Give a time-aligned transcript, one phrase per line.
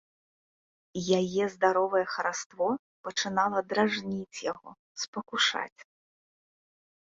[1.19, 2.69] Яе здаровае хараство
[3.09, 4.69] пачынала дражніць яго,
[5.05, 5.79] спакушаць.